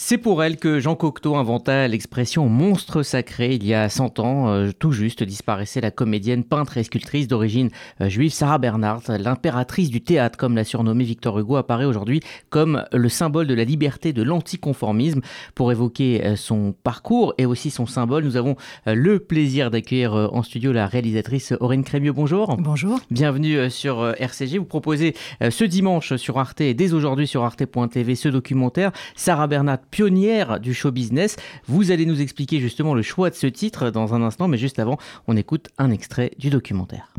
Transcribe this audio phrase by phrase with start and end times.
[0.00, 4.48] C'est pour elle que Jean Cocteau inventa l'expression monstre sacré il y a 100 ans.
[4.48, 9.10] Euh, tout juste disparaissait la comédienne, peintre et sculptrice d'origine euh, juive Sarah Bernhardt.
[9.18, 13.64] L'impératrice du théâtre, comme l'a surnommée Victor Hugo, apparaît aujourd'hui comme le symbole de la
[13.64, 15.20] liberté, de l'anticonformisme.
[15.56, 18.54] Pour évoquer euh, son parcours et aussi son symbole, nous avons
[18.86, 22.12] le plaisir d'accueillir en studio la réalisatrice Aurène Crémieux.
[22.12, 22.56] Bonjour.
[22.56, 23.00] Bonjour.
[23.10, 24.58] Bienvenue sur RCG.
[24.58, 28.92] Vous proposez ce dimanche sur Arte et dès aujourd'hui sur arte.tv ce documentaire.
[29.16, 31.36] Sarah Bernhardt pionnière du show business.
[31.66, 34.78] Vous allez nous expliquer justement le choix de ce titre dans un instant, mais juste
[34.78, 37.12] avant, on écoute un extrait du documentaire.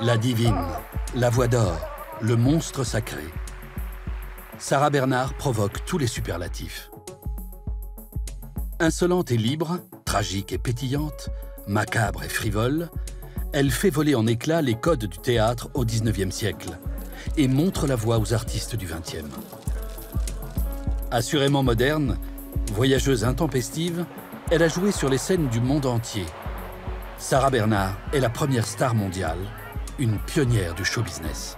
[0.00, 0.54] La divine,
[1.14, 1.78] la voix d'or,
[2.20, 3.24] le monstre sacré.
[4.58, 6.90] Sarah Bernard provoque tous les superlatifs.
[8.80, 11.30] Insolente et libre, tragique et pétillante,
[11.66, 12.88] macabre et frivole,
[13.52, 16.78] elle fait voler en éclats les codes du théâtre au XIXe siècle
[17.36, 19.24] et montre la voie aux artistes du XXe.
[21.10, 22.18] Assurément moderne,
[22.74, 24.04] voyageuse intempestive,
[24.50, 26.26] elle a joué sur les scènes du monde entier.
[27.18, 29.38] Sarah Bernard est la première star mondiale,
[29.98, 31.56] une pionnière du show business.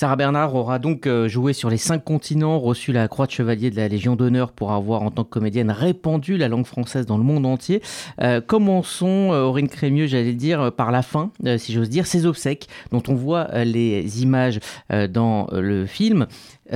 [0.00, 3.70] Sarah Bernard aura donc euh, joué sur les cinq continents, reçu la Croix de Chevalier
[3.70, 7.18] de la Légion d'honneur pour avoir, en tant que comédienne, répandu la langue française dans
[7.18, 7.82] le monde entier.
[8.22, 12.66] Euh, commençons, euh, Aurine Crémieux, j'allais dire, par la fin, si j'ose dire, ces obsèques
[12.92, 16.28] dont on voit les images dans le film.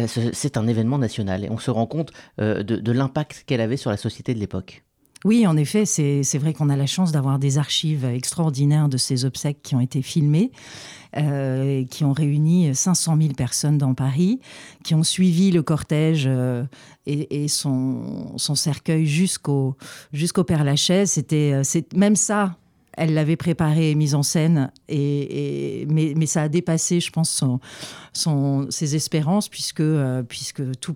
[0.07, 3.97] C'est un événement national et on se rend compte de l'impact qu'elle avait sur la
[3.97, 4.84] société de l'époque.
[5.25, 9.25] Oui, en effet, c'est vrai qu'on a la chance d'avoir des archives extraordinaires de ces
[9.25, 10.53] obsèques qui ont été filmées.
[11.17, 14.41] Euh, qui ont réuni 500 000 personnes dans Paris,
[14.83, 16.65] qui ont suivi le cortège euh,
[17.07, 19.77] et, son, cercueil jusqu'au
[20.45, 21.13] Père Lachaise.
[21.13, 22.57] C'était euh, même ça.
[22.97, 27.45] Elle l'avait préparé, mise en scène, et, mais, ça a dépassé, je pense,
[28.71, 29.83] ses espérances, puisque,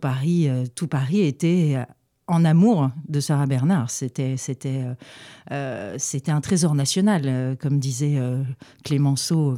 [0.00, 1.76] Paris, tout Paris était
[2.28, 3.88] en amour de Sarah Bernard.
[4.18, 4.94] Euh,
[5.50, 8.20] euh, c'était un trésor national, euh, comme disait
[8.84, 9.56] Clémenceau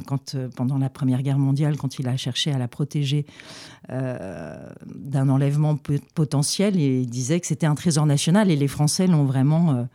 [0.55, 3.25] pendant la Première Guerre mondiale, quand il a cherché à la protéger
[3.89, 5.77] d'un enlèvement
[6.15, 6.77] potentiel.
[6.77, 9.87] il disait que c'était un trésor national et les Français l'ont vraiment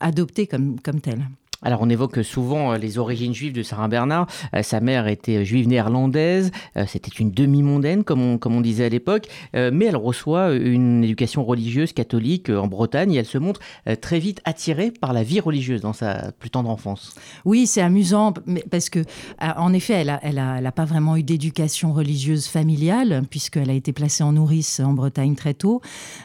[0.00, 1.28] adopté comme tel.
[1.62, 4.26] Alors on évoque souvent euh, les origines juives de Sarah Bernard.
[4.54, 6.50] Euh, sa mère était euh, juive néerlandaise,
[6.86, 12.50] c'était une demi-mondaine comme on, disait à l'époque, mais elle reçoit une éducation religieuse catholique
[12.50, 13.60] en Bretagne et elle se montre
[14.00, 17.14] très vite attirée par la vie religieuse dans sa plus tendre enfance.
[17.44, 18.34] Oui, c'est amusant
[18.70, 19.04] parce que
[19.40, 24.32] en effet, elle n'a pas vraiment eu d'éducation religieuse familiale puisqu'elle a été placée en
[24.32, 25.80] nourrice en Bretagne très tôt.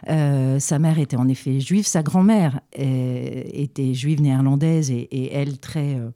[0.08, 6.10] sa mère était en effet juive, sa grand-mère était juive néerlandaise et elle très, euh,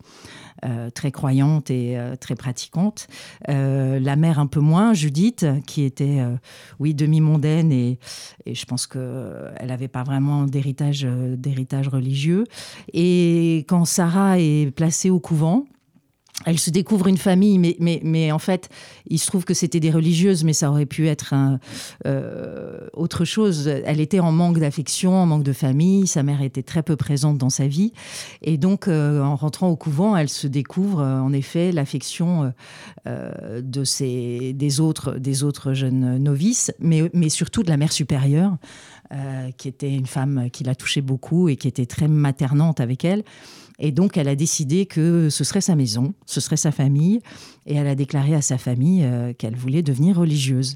[0.65, 3.07] euh, très croyante et euh, très pratiquante.
[3.47, 6.19] la mère un peu moins, Judith, qui était,
[6.79, 7.99] oui, demi-mondaine et,
[8.45, 12.45] et, je pense qu'elle n'avait pas vraiment d'héritage, d'héritage religieux.
[12.93, 15.65] Et quand Sarah est placée au couvent,
[16.45, 18.69] elle se découvre une famille, mais, mais, mais en fait,
[19.07, 21.59] il se trouve que c'était des religieuses, mais ça aurait pu être un,
[22.05, 23.67] euh, autre chose.
[23.67, 26.07] Elle était en manque d'affection, en manque de famille.
[26.07, 27.91] Sa mère était très peu présente dans sa vie.
[28.41, 32.53] Et donc, euh, en rentrant au couvent, elle se découvre, euh, en effet, l'affection
[33.05, 38.57] de ses, des, autres, des autres jeunes novices, mais, mais surtout de la mère supérieure,
[39.57, 43.23] qui était une femme qui l'a touchée beaucoup et qui était très maternante avec elle.
[43.79, 47.21] Et donc, elle a décidé que ce serait sa maison, ce serait sa famille,
[47.65, 50.75] et elle a déclaré à sa famille euh, qu'elle voulait devenir religieuse.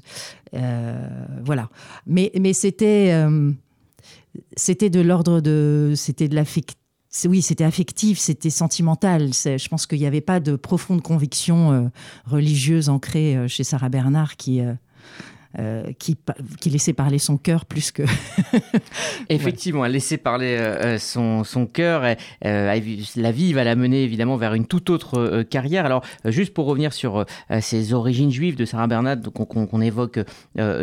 [0.54, 1.08] Euh,
[1.44, 1.68] voilà.
[2.06, 3.52] Mais, mais c'était, euh,
[4.56, 6.76] c'était de l'ordre de, c'était de l'affect.
[7.26, 9.30] Oui, c'était affectif, c'était sentimental.
[9.32, 11.92] Je pense qu'il n'y avait pas de profonde conviction
[12.26, 14.60] religieuse ancrée chez Sarah Bernard qui,
[15.58, 16.16] euh, qui,
[16.68, 18.02] laissait parler son cœur plus que...
[19.28, 22.16] Effectivement, elle laissait parler euh, son, son cœur.
[22.42, 25.86] la vie va la mener évidemment vers une toute autre euh, carrière.
[25.86, 27.24] Alors, juste pour revenir sur
[27.60, 30.18] ses origines juives de Sarah Bernard, qu'on évoque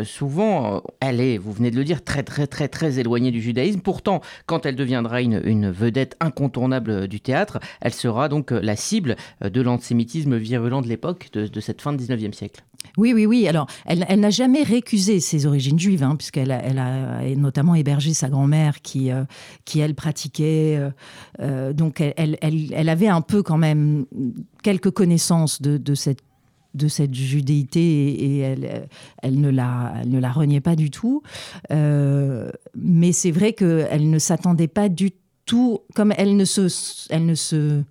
[0.04, 3.81] souvent, elle est, vous venez de le dire, très très très très éloignée du judaïsme.
[3.81, 9.16] Pourtant, quand elle deviendra une, une vedette incontournable du théâtre, elle sera donc la cible
[9.42, 12.63] de l'antisémitisme virulent de l'époque, de, de cette fin du 19e siècle.
[12.98, 13.48] Oui, oui, oui.
[13.48, 17.75] Alors, elle, elle n'a jamais récusé ses origines juives, hein, puisqu'elle a, elle a notamment
[17.75, 19.24] hébergé sa grand-mère qui, euh,
[19.66, 20.78] qui, elle, pratiquait.
[20.78, 20.89] Euh,
[21.39, 24.06] euh, donc, elle, elle, elle, avait un peu quand même
[24.63, 26.19] quelques connaissances de, de cette
[26.74, 28.88] de cette judéité et, elle,
[29.22, 31.22] elle, ne la, ne la reniait pas du tout.
[31.69, 35.12] mais c'est vrai qu'elle ne s'attendait pas du
[35.45, 37.83] tout, comme elle ne se, elle ne se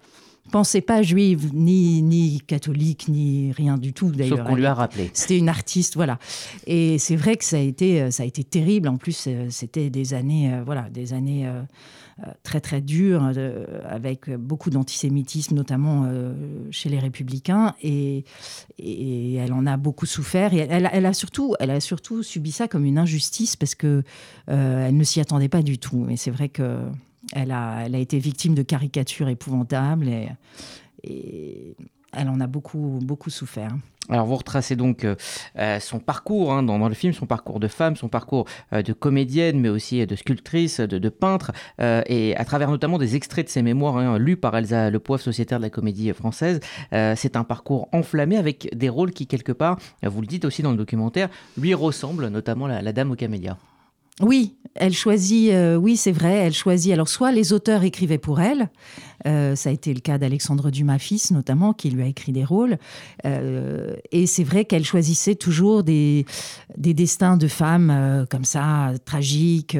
[0.50, 4.38] pensait pas juive, ni, ni catholique, ni rien du tout d'ailleurs.
[4.38, 5.10] Sauf qu'on lui a rappelé.
[5.14, 6.18] C'était une artiste, voilà.
[6.66, 8.88] Et c'est vrai que ça a été, ça a été terrible.
[8.88, 11.50] En plus, c'était des années, voilà, des années
[12.42, 13.30] très très dures,
[13.88, 16.10] avec beaucoup d'antisémitisme, notamment
[16.70, 17.74] chez les républicains.
[17.82, 18.24] Et,
[18.78, 20.52] et, elle en a beaucoup souffert.
[20.54, 24.02] Et elle, elle, a surtout, elle a surtout subi ça comme une injustice parce que
[24.46, 26.06] elle ne s'y attendait pas du tout.
[26.10, 26.80] Et c'est vrai que
[27.32, 30.08] elle a, été victime de caricatures épouvantables
[31.02, 31.76] et,
[32.12, 33.70] elle en a beaucoup, beaucoup souffert.
[34.08, 35.14] Alors vous retracez donc euh,
[35.56, 38.92] euh, son parcours hein, dans, le film, son parcours de femme, son parcours euh, de
[38.92, 43.62] comédienne, mais aussi de sculptrice, de, peintre, et à travers notamment des extraits de ses
[43.62, 46.60] mémoires hein, lus par Elsa Le Poivre, sociétaire de la comédie française.
[46.90, 50.72] c'est un parcours enflammé avec des rôles qui quelque part, vous le dites aussi dans
[50.72, 53.56] le documentaire, lui ressemblent, notamment la, la Dame aux camélias.
[54.20, 58.40] Oui, elle choisit, euh, oui c'est vrai, elle choisit, alors soit les auteurs écrivaient pour
[58.40, 58.68] elle,
[59.26, 62.44] euh, ça a été le cas d'Alexandre Dumas fils notamment, qui lui a écrit des
[62.44, 62.78] rôles,
[63.24, 66.26] euh, et c'est vrai qu'elle choisissait toujours des,
[66.76, 69.76] des destins de femmes comme ça, tragiques,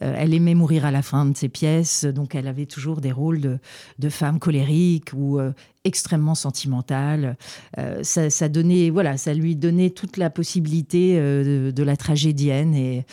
[0.00, 3.40] elle aimait mourir à la fin de ses pièces, donc elle avait toujours des rôles
[3.40, 3.58] de,
[3.98, 5.38] de femmes colériques ou
[5.84, 7.36] extrêmement sentimentale.
[7.78, 13.04] Euh, ça, donnait, voilà, ça lui donnait toute la possibilité euh, de, la tragédienne et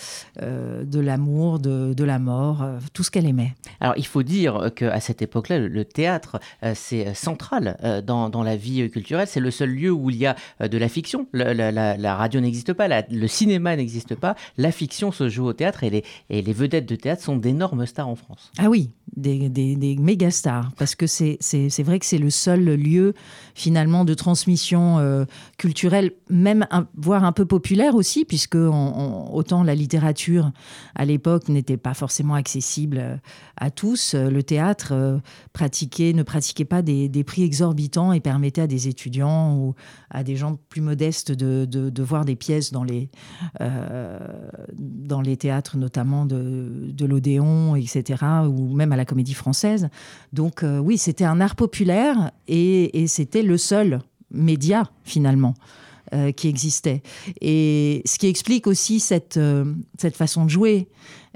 [0.41, 3.53] euh, de l'amour, de, la mort, tout ce qu'elle aimait.
[3.79, 6.39] Alors il faut dire qu'à cette époque-là, le, théâtre,
[6.73, 9.27] c'est central dans, la vie culturelle.
[9.27, 11.27] C'est le seul lieu où il y a de la fiction.
[11.33, 14.35] La, radio n'existe pas, le cinéma n'existe pas.
[14.57, 17.85] La fiction se joue au théâtre et les, et les vedettes de théâtre sont d'énormes
[17.85, 18.51] stars en France.
[18.57, 21.37] Ah oui, des, des méga stars, parce que c'est
[21.83, 23.13] vrai que c'est le seul lieu
[23.55, 25.25] finalement de transmission euh,
[25.57, 30.51] culturelle, même voire un peu populaire aussi, puisque autant la littérature
[30.95, 33.15] à l'époque n'était pas forcément accessible euh,
[33.57, 35.21] à tous, euh, le théâtre
[35.53, 39.75] pratiquait, ne pratiquait pas des, prix exorbitants et permettait à des étudiants ou
[40.09, 43.09] à des gens plus modestes de, voir des pièces dans les,
[44.79, 49.89] dans les théâtres, notamment de, de l'Odéon, etc., ou même à la Comédie Française.
[50.33, 55.55] Donc oui, c'était un art populaire et, c'était le seul média finalement.
[56.13, 57.03] Euh, qui existait.
[57.39, 59.63] Et ce qui explique aussi cette, euh,
[59.97, 60.89] cette façon de jouer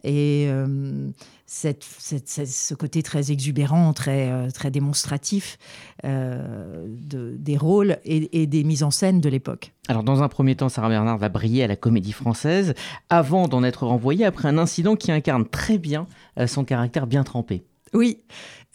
[0.04, 1.12] et euh,
[1.46, 5.58] cette, ce côté très exubérant, très, très démonstratif
[6.04, 9.72] de, des rôles et, et, des mises en scène de l'époque.
[9.88, 12.74] Alors dans un premier temps, Sarah Bernard va briller à la comédie française
[13.08, 16.06] avant d'en être renvoyée après un incident qui incarne très bien
[16.48, 17.64] son caractère bien trempé.
[17.95, 18.19] Oui,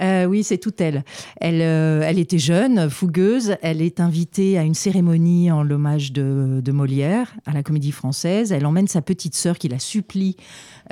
[0.00, 1.04] euh, oui, c'est tout elle.
[1.40, 3.56] Elle, euh, elle était jeune, fougueuse.
[3.62, 8.52] Elle est invitée à une cérémonie en l'hommage de, Molière à la Comédie Française.
[8.52, 10.36] Elle emmène sa petite sœur qui la supplie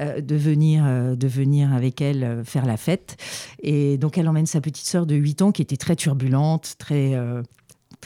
[0.01, 0.85] euh, de venir,
[1.17, 3.17] de venir avec elle faire la fête.
[3.63, 7.15] Et donc elle emmène sa petite sœur de 8 ans qui était très turbulente, très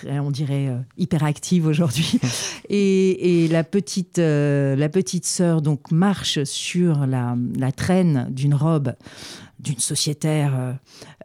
[0.08, 2.20] on dirait hyperactive aujourd'hui.
[2.70, 8.94] et, la petite, la petite sœur donc marche sur la, la traîne d'une robe
[9.62, 10.72] d'une sociétaire euh,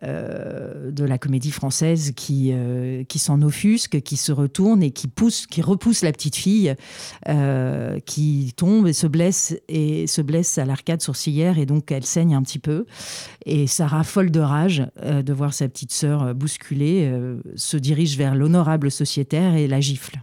[0.03, 5.09] euh, de la comédie française qui, euh, qui s'en offusque, qui se retourne et qui
[5.61, 6.75] repousse la petite fille,
[8.05, 12.35] qui tombe et se blesse et se blesse à l'arcade sourcilière et donc elle saigne
[12.35, 12.85] un petit peu.
[13.45, 17.11] Et Sarah, folle de rage de voir sa petite sœur bousculée,
[17.55, 20.21] se dirige vers l'honorable sociétaire et la gifle.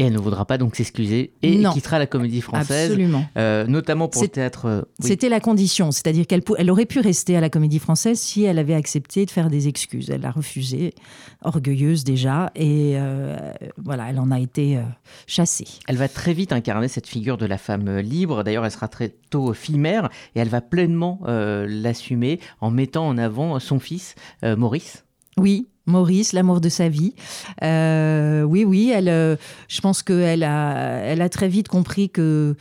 [0.00, 2.92] Et elle ne voudra pas donc s'excuser et quittera la comédie française.
[2.92, 3.26] Absolument.
[3.36, 4.66] Euh, notamment pour le théâtre.
[4.66, 5.90] Euh, c'était la condition.
[5.90, 9.30] C'est-à-dire qu'elle elle aurait pu rester à la comédie française si elle avait accepté de
[9.30, 10.08] faire des excuses.
[10.10, 10.94] Elle l'a refusé,
[11.42, 12.52] orgueilleuse déjà.
[12.54, 13.36] Et euh,
[13.76, 14.78] voilà, elle en a été
[15.26, 15.66] chassée.
[15.88, 18.44] Elle va très vite incarner cette figure de la femme libre.
[18.44, 23.58] D'ailleurs, elle sera très tôt fille-mère et elle va pleinement l'assumer en mettant en avant
[23.58, 24.14] son fils,
[24.44, 25.04] Maurice.
[25.36, 27.14] Oui, Maurice, l'amour de sa vie.
[27.62, 29.36] Euh, oui, oui, elle, euh,
[29.68, 32.54] je pense qu'elle a, elle a très vite compris que,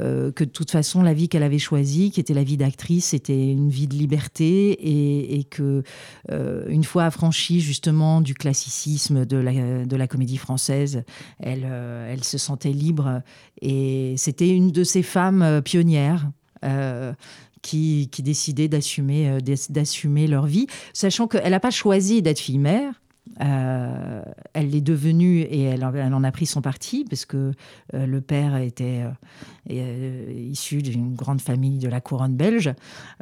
[0.00, 3.06] euh, que de toute façon, la vie qu'elle avait choisie, qui était la vie d'actrice,
[3.06, 5.82] c'était une vie de liberté et, et que,
[6.68, 11.04] une fois affranchie justement du classicisme de la, de la comédie française,
[11.38, 11.66] elle,
[12.08, 13.22] elle se sentait libre
[13.60, 16.30] et c'était une de ces femmes pionnières
[17.62, 19.38] qui, décidaient d'assumer, euh,
[19.68, 22.94] d'assumer leur vie, sachant qu'elle n'a pas choisi d'être fille-mère.
[23.42, 24.22] Euh,
[24.54, 27.52] elle l'est devenue et elle, en a pris son parti parce que
[27.94, 29.04] euh, le père était
[29.68, 32.72] issu d'une grande famille de la couronne belge.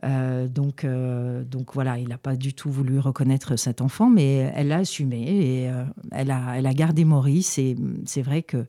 [0.03, 4.79] donc, donc voilà, il n'a pas du tout voulu reconnaître cet enfant, mais elle l'a
[4.79, 5.71] assumé et
[6.13, 7.59] elle, a, elle a gardé Maurice.
[7.59, 7.77] Et
[8.07, 8.65] c'est vrai que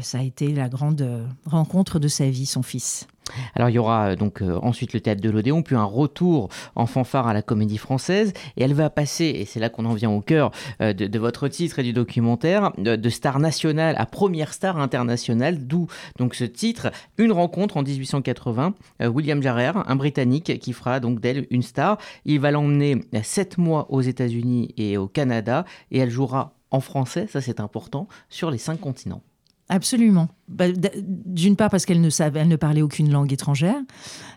[0.00, 3.06] ça a été la grande rencontre de sa vie, son fils.
[3.54, 6.48] Alors il y aura euh, donc euh, ensuite le théâtre de l'Odéon, puis un retour
[6.74, 9.94] en fanfare à la comédie française, et elle va passer, et c'est là qu'on en
[9.94, 10.50] vient au cœur
[10.80, 15.86] euh, de, votre titre et du documentaire, de, star nationale à première star internationale, d'où
[16.18, 21.46] donc ce titre, une rencontre en 1880, William Jarrer, un Britannique qui fera donc d'elle
[21.50, 21.98] une star.
[22.24, 27.26] Il va l'emmener sept mois aux États-Unis et au Canada, et elle jouera en français,
[27.28, 29.22] ça c'est important, sur les cinq continents.
[29.68, 30.28] Absolument.
[30.48, 30.66] Bah,
[31.06, 33.80] d'une part parce qu'elle ne parlait aucune langue étrangère,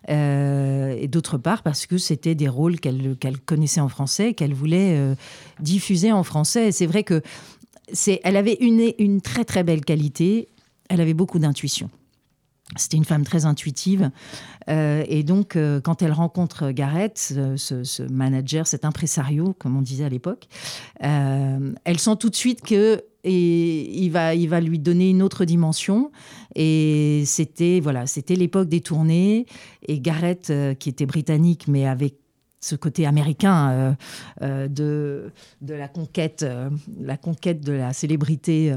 [0.10, 4.96] euh, et d'autre part parce que c'était des rôles qu'elle connaissait en français, qu'elle voulait
[4.98, 5.16] euh,
[5.60, 6.72] diffuser en français.
[6.72, 7.22] C'est vrai que
[7.92, 10.48] c'est, elle avait une, très très belle qualité.
[10.90, 11.90] Elle avait beaucoup d'intuition.
[12.78, 14.12] C'était une femme très intuitive.
[14.70, 20.06] Euh, et donc, quand elle rencontre Gareth, ce, ce, manager, cet impresario, comme on disait
[20.06, 20.48] à l'époque,
[21.02, 25.46] elle sent tout de suite que et il va, il va lui donner une autre
[25.46, 26.12] dimension.
[26.56, 29.46] Et c'était voilà, c'était l'époque des tournées.
[29.88, 32.16] Et Gareth, euh, qui était britannique, mais avec
[32.60, 33.94] ce côté américain euh,
[34.42, 35.32] euh, de,
[35.62, 36.46] la conquête,
[37.00, 38.74] la conquête de la célébrité,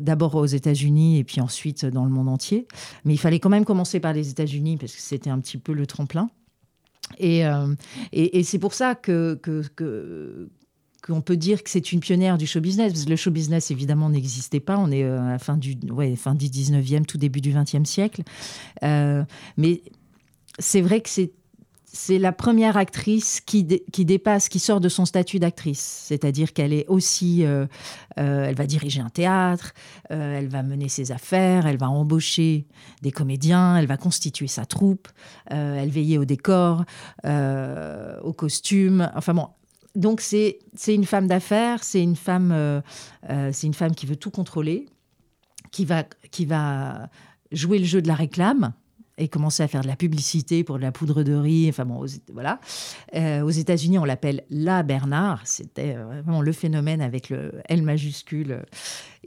[0.00, 2.68] d'abord aux États-Unis et puis ensuite dans le monde entier.
[3.04, 5.72] Mais il fallait quand même commencer par les États-Unis parce que c'était un petit peu
[5.72, 6.30] le tremplin.
[7.18, 7.42] Et,
[8.12, 9.38] et, c'est pour ça que,
[11.06, 13.70] qu'on peut dire que c'est une pionnière du show business, parce que le show business,
[13.70, 14.78] évidemment, n'existait pas.
[14.78, 17.84] On est euh, à la fin du, ouais, fin du 19e, tout début du 20e
[17.84, 18.22] siècle.
[18.82, 19.22] Euh,
[19.56, 19.82] mais
[20.58, 21.32] c'est vrai que c'est
[21.96, 26.02] c'est la première actrice qui, qui, dépasse, qui sort de son statut d'actrice.
[26.08, 27.66] C'est-à-dire qu'elle est aussi, euh,
[28.16, 29.74] elle va diriger un théâtre,
[30.10, 32.66] elle va mener ses affaires, elle va embaucher
[33.02, 35.06] des comédiens, elle va constituer sa troupe,
[35.46, 36.84] elle veillait au décor,
[37.24, 39.08] au costume.
[39.14, 39.46] Enfin bon,
[39.94, 40.58] donc c'est
[40.88, 42.80] une femme d'affaires, c'est une femme euh,
[43.30, 44.86] euh, c'est une femme qui veut tout contrôler,
[45.70, 47.08] qui va
[47.52, 48.72] jouer le jeu de la réclame
[49.18, 51.68] et commencer à faire de la publicité pour de la poudre de riz.
[51.68, 52.60] Enfin bon, voilà.
[53.14, 55.40] Euh, aux États-Unis, on l'appelle la Bernard.
[55.44, 58.62] C'était vraiment le phénomène avec le L majuscule.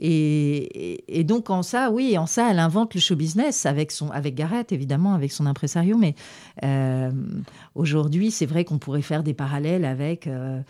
[0.00, 4.34] Et, donc en ça, oui, en ça, elle invente le show business avec son, avec
[4.34, 5.96] Garrett évidemment, avec son impresario.
[5.96, 6.14] Mais
[6.64, 7.10] euh,
[7.74, 10.60] aujourd'hui, c'est vrai qu'on pourrait faire des parallèles avec euh,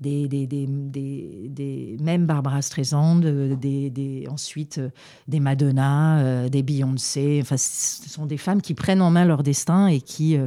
[0.00, 4.80] des, des, des, des, même Barbara Streisand, des, ensuite
[5.26, 7.40] des Madonna, des Beyoncé.
[7.42, 10.38] Enfin, ce sont des femmes qui prennent en main leur destin et qui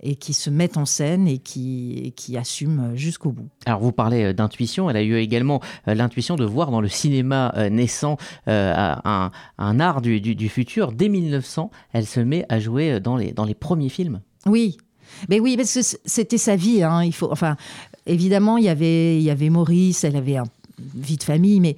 [0.00, 3.48] et qui se met en scène et qui, qui assume jusqu'au bout.
[3.64, 6.88] Alors vous parlez euh, d'intuition, elle a eu également euh, l'intuition de voir dans le
[6.88, 8.16] cinéma euh, naissant
[8.46, 10.92] un, un, art du, du, futur.
[10.92, 14.20] Dès 1900, elle se met à jouer dans les, dans les premiers films.
[14.46, 14.76] Oui,
[15.28, 16.82] mais oui, parce que c'était sa vie.
[16.82, 17.02] Hein.
[17.02, 17.56] Il faut, enfin,
[18.06, 20.46] évidemment, il y avait, Maurice, elle avait une
[20.94, 21.76] vie de famille, mais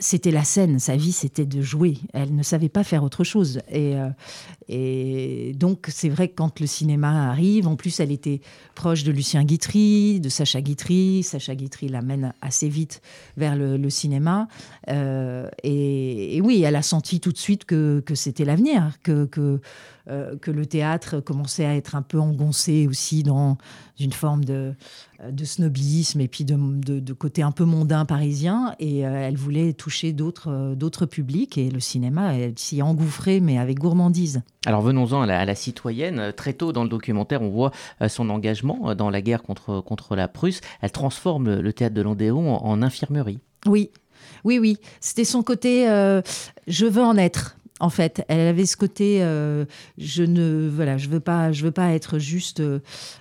[0.00, 1.98] c'était la scène, sa vie c'était de jouer.
[2.12, 3.60] Elle ne savait pas faire autre chose.
[3.68, 4.10] Et, euh,
[4.68, 8.40] et donc c'est vrai que quand le cinéma arrive, en plus elle était
[8.74, 11.22] proche de Lucien Guitry, de Sacha Guitry.
[11.22, 13.02] Sacha Guitry l'amène assez vite
[13.36, 14.48] vers le, cinéma.
[14.88, 19.60] Euh, et, oui, elle a senti tout de suite que, que c'était l'avenir, que, que
[20.10, 23.58] euh, que le théâtre commençait à être un peu engoncé aussi dans
[24.00, 24.72] une forme de,
[25.30, 28.74] de snobisme et puis de, de, côté un peu mondain parisien.
[28.78, 31.58] Et euh, elle voulait toucher d'autres euh, d'autres publics.
[31.58, 34.40] Et le cinéma, elle s'y engouffrait, mais avec gourmandise.
[34.64, 36.32] Alors venons-en à, la, citoyenne.
[36.34, 37.72] Très tôt dans le documentaire, on voit
[38.08, 40.62] son engagement dans la guerre contre, contre la Prusse.
[40.80, 43.40] Elle transforme le théâtre de l'Andéon en, infirmerie.
[43.66, 43.90] Oui,
[44.44, 44.78] oui, oui.
[45.00, 45.86] C'était son côté
[46.66, 48.24] je veux en être en fait.
[48.28, 49.64] Elle avait ce côté, euh,
[49.98, 52.80] je ne, voilà, je veux pas, je veux pas être juste euh,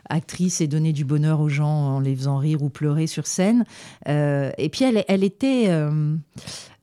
[0.10, 3.66] actrice et donner du bonheur aux gens en les faisant rire ou pleurer sur scène.
[4.08, 5.70] Euh, et puis elle, elle était,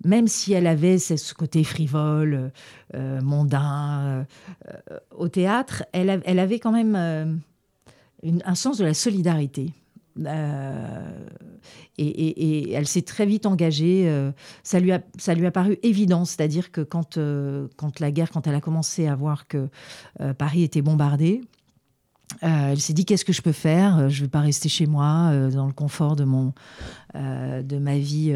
[0.05, 2.53] même si elle avait ce côté frivole,
[2.95, 4.27] mondain
[5.17, 7.41] au théâtre, elle, elle, avait quand même
[8.45, 9.73] un sens de la solidarité.
[10.21, 11.27] Euh,
[11.99, 14.05] et, elle s'est très vite engagée.
[14.07, 18.11] Euh, ça, lui a, ça lui a paru évident, c'est-à-dire que quand, euh, quand la
[18.11, 19.69] guerre, quand elle a commencé à voir que
[20.39, 21.43] Paris était bombardé,
[22.41, 24.09] elle s'est dit qu'est-ce que je peux faire?
[24.09, 26.53] Je ne vais pas rester chez moi dans le confort de mon
[27.15, 28.35] de ma vie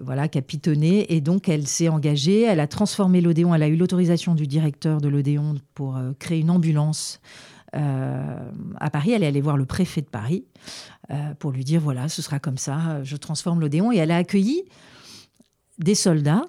[0.00, 2.42] voilà capitonnée et donc elle s'est engagée.
[2.42, 3.54] Elle a transformé l'Odéon.
[3.54, 7.20] Elle a eu l'autorisation du directeur de l'Odéon pour créer une ambulance
[7.72, 10.44] à Paris, elle est allée voir le préfet de Paris
[11.10, 13.92] euh, pour lui dire voilà, ce sera comme ça, je transforme l'Odéon.
[13.92, 14.64] Et elle a accueilli
[15.78, 16.44] des soldats,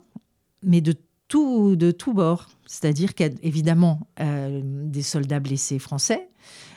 [0.62, 0.96] mais de
[1.28, 2.50] tout, de tout bord.
[2.66, 6.30] C'est-à-dire qu'évidemment, euh, des soldats blessés français,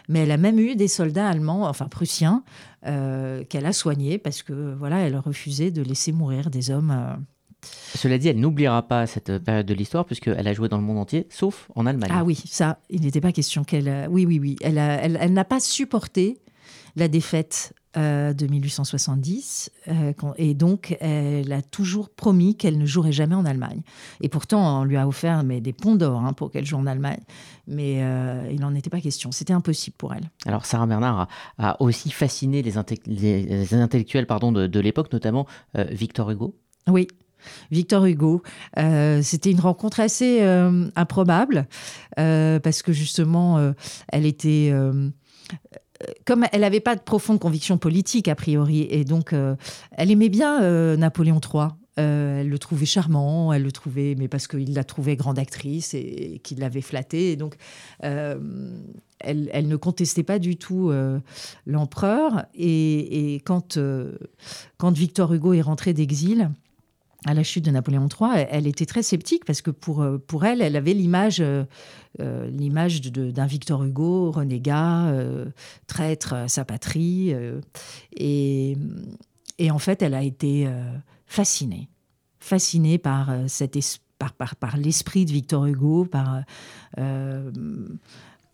[0.09, 2.45] mais elle a même eu des soldats allemands, enfin prussiens,
[2.83, 7.17] qu'elle a soignés parce que voilà, elle refusait de laisser mourir des hommes
[7.63, 10.99] Cela dit, elle n'oubliera pas cette période de l'histoire puisqu'elle a joué dans le monde
[10.99, 12.11] entier, sauf en Allemagne.
[12.13, 14.07] Ah oui, ça, il n'était pas question qu'elle...
[14.11, 14.57] Oui, oui, oui.
[14.61, 16.41] Elle, elle n'a pas supporté
[16.97, 19.71] la défaite euh, de 1870.
[19.89, 23.81] Euh, et donc, elle a toujours promis qu'elle ne jouerait jamais en Allemagne.
[24.21, 26.87] Et pourtant, on lui a offert mais, des ponts d'or hein, pour qu'elle joue en
[26.87, 27.21] Allemagne.
[27.67, 29.33] Mais euh, il n'en était pas question.
[29.33, 30.31] C'était impossible pour elle.
[30.45, 36.55] Alors, Sarah Bernard a, aussi fasciné les, intellectuels pardon, de, l'époque, notamment Victor Hugo.
[36.89, 37.09] Oui,
[37.71, 38.43] Victor Hugo.
[39.23, 40.43] C'était une rencontre assez
[40.97, 41.67] improbable
[42.17, 43.73] parce que justement,
[44.09, 44.73] elle était
[46.25, 49.57] comme elle n'avait pas de profonde conviction politique a priori, et donc euh,
[49.93, 51.69] elle aimait bien euh, Napoléon III.
[51.99, 55.95] Euh, elle le trouvait charmant, elle le trouvait, mais parce qu'il la trouvait grande actrice
[55.95, 57.33] et, qu'il l'avait flattée.
[57.33, 57.57] Et donc,
[58.01, 60.93] elle, ne contestait pas du tout
[61.65, 62.45] l'empereur.
[62.55, 63.79] Et, quand,
[64.77, 66.51] quand Victor Hugo est rentré d'exil,
[67.27, 70.45] à la chute de Napoléon III, elle était très sceptique parce que pour, euh, pour
[70.45, 71.65] elle, elle avait l'image euh,
[72.21, 75.13] euh, l'image d'un Victor Hugo renégat,
[75.87, 77.35] traître à sa patrie.
[78.17, 78.79] et,
[79.59, 80.67] et, en fait, elle a été
[81.27, 81.91] fascinée,
[82.39, 83.31] fascinée par,
[84.19, 86.43] par, par, par l'esprit de Victor Hugo, par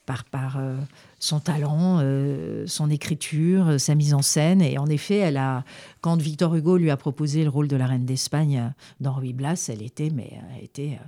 [0.06, 0.76] par, par euh,
[1.18, 4.60] son talent, euh, son écriture, euh, sa mise en scène.
[4.60, 5.64] Et en effet, elle a,
[6.00, 9.68] quand Victor Hugo lui a proposé le rôle de la reine d'Espagne dans Ruy Blas,
[9.68, 10.98] elle était, mais elle était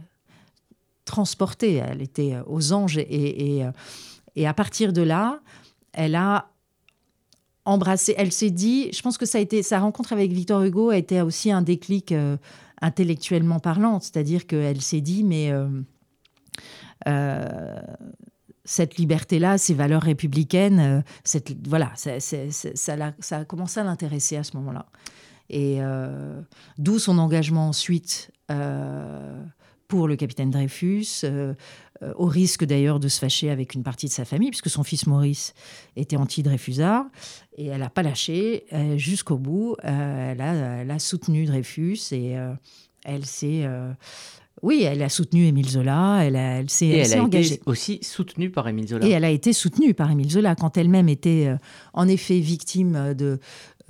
[1.04, 2.98] transportée, elle était aux anges.
[2.98, 3.64] Et,
[4.36, 5.40] et, à partir de là,
[5.92, 6.48] elle a
[7.64, 10.90] embrassé, elle s'est dit, je pense que ça a été, sa rencontre avec Victor Hugo
[10.90, 12.14] a été aussi un déclic
[12.80, 15.52] intellectuellement parlant, c'est-à-dire qu'elle s'est dit, mais
[18.64, 24.56] cette liberté-là, ces valeurs républicaines, euh, cette, voilà, ça, a, commencé à l'intéresser à ce
[24.56, 24.86] moment-là.
[25.50, 26.40] Et euh,
[26.78, 29.42] d'où son engagement ensuite euh,
[29.88, 31.24] pour le capitaine Dreyfus,
[32.16, 35.06] au risque d'ailleurs de se fâcher avec une partie de sa famille, puisque son fils
[35.06, 35.54] Maurice
[35.96, 37.04] était anti-Dreyfusard.
[37.56, 38.64] Et elle n'a pas lâché
[38.96, 39.76] jusqu'au bout.
[39.82, 42.36] elle, a, soutenu Dreyfus et
[43.04, 43.68] elle s'est
[44.64, 47.56] oui, elle a soutenu Émile Zola, elle, elle s'est elle engagée.
[47.56, 49.06] Été aussi soutenue par Émile Zola.
[49.06, 51.56] Et elle a été soutenue par Émile Zola quand elle-même était euh,
[51.92, 53.40] en effet victime de,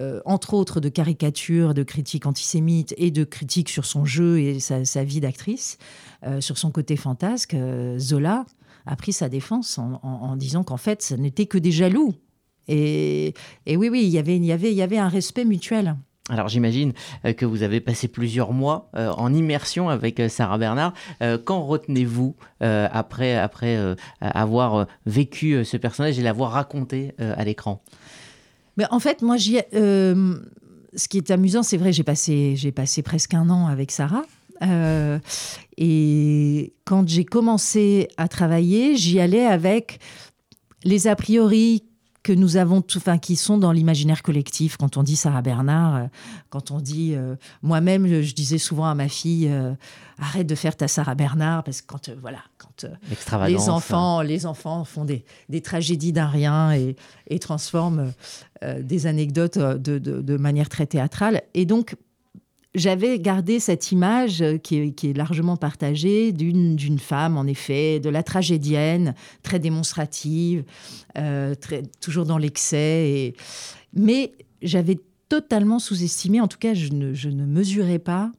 [0.01, 4.59] euh, entre autres, de caricatures, de critiques antisémites et de critiques sur son jeu et
[4.59, 5.79] sa, vie d'actrice,
[6.27, 7.57] euh, sur son côté fantasque.
[7.99, 8.45] Zola
[8.85, 12.15] a pris sa défense en, disant qu'en fait, ce n'était que des jaloux.
[12.67, 13.33] Et,
[13.67, 15.97] et oui, oui, il y avait, il y avait, il y avait un respect mutuel.
[16.31, 16.95] Alors j'imagine
[17.27, 20.95] euh, que vous avez passé plusieurs mois euh, en immersion avec euh, Sarah Bernard.
[21.45, 23.79] Qu'en retenez-vous après, après
[24.21, 27.83] avoir vécu ce personnage et l'avoir raconté à l'écran?
[28.77, 33.35] Mais En fait, moi, ce qui est amusant, c'est vrai, j'ai passé, j'ai passé presque
[33.35, 34.23] un an avec Sarah.
[35.77, 39.99] et quand j'ai commencé à travailler, j'y allais avec
[40.85, 41.85] les a priori
[42.25, 44.77] que nous avons, tout, enfin, qui sont dans l'imaginaire collectif.
[44.77, 46.07] Quand on dit Sarah Bernard, euh,
[46.51, 49.75] quand on dit, euh, moi-même, je disais souvent à ma fille, euh,
[50.19, 52.87] arrête de faire ta Sarah Bernard, parce que quand, voilà, quand
[53.47, 56.97] les enfants, les enfants font des, des tragédies d'un rien et,
[57.29, 58.13] et transforment
[58.81, 61.43] des anecdotes de, de, de manière très théâtrale.
[61.53, 61.97] Et donc,
[62.75, 69.15] j'avais gardé cette image qui est, largement partagée d'une femme, en effet, de la tragédienne,
[69.43, 70.65] très démonstrative,
[71.17, 71.55] euh,
[72.01, 73.35] toujours dans l'excès.
[73.95, 74.33] Mais
[74.63, 78.33] j'avais totalement sous-estimé, en tout cas, je ne, mesurais pas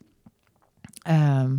[1.08, 1.56] euh,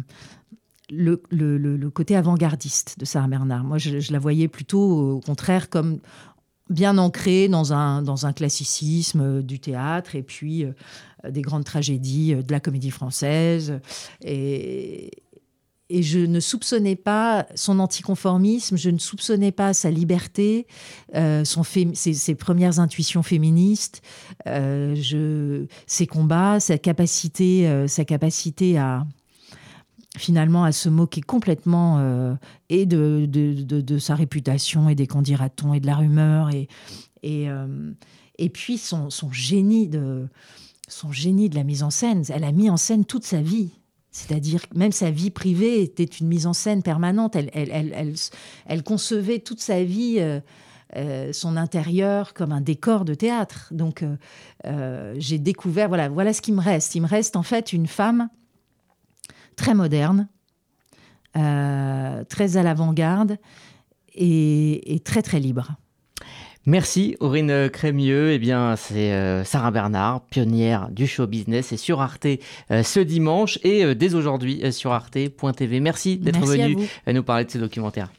[0.90, 3.64] le, côté avant-gardiste de Sarah Bernard.
[3.64, 6.00] Moi, je, la voyais plutôt, au contraire, comme
[6.68, 10.72] bien ancrée dans un, dans un classicisme du théâtre et puis euh,
[11.28, 13.80] des grandes tragédies de la comédie française.
[14.22, 15.10] Et,
[15.88, 20.66] et je ne soupçonnais pas son anticonformisme, je ne soupçonnais pas sa liberté,
[21.14, 24.02] euh, son ses, premières intuitions féministes,
[24.48, 29.06] euh, je, ses combats, sa capacité, sa capacité à,
[30.18, 32.34] finalement à se moquer complètement euh,
[32.68, 36.68] et de, de, sa réputation et des candidatons et de la rumeur et,
[37.22, 37.92] et, euh,
[38.38, 40.28] et puis son, son, génie de,
[40.88, 42.24] son génie de la mise en scène.
[42.28, 43.70] Elle a mis en scène toute sa vie.
[44.10, 47.36] C'est-à-dire même sa vie privée était une mise en scène permanente.
[47.36, 48.14] Elle, elle, elle,
[48.66, 50.16] elle, concevait toute sa vie,
[50.96, 53.68] euh, son intérieur, comme un décor de théâtre.
[53.72, 54.02] Donc
[54.64, 56.94] j'ai découvert, voilà, voilà ce qui me reste.
[56.94, 58.30] Il me reste en fait une femme
[59.56, 60.28] très moderne,
[61.36, 63.38] euh, très à l'avant-garde
[64.14, 65.72] et, très très libre.
[66.64, 68.32] Merci Aurine Crémieux.
[68.32, 72.26] Eh bien, c'est euh, Sarah Bernard, pionnière du show business, et sur Arte
[72.70, 75.80] euh, ce dimanche et euh, dès aujourd'hui sur arte.tv.
[75.80, 78.10] Merci d'être venu nous parler de ce documentaire.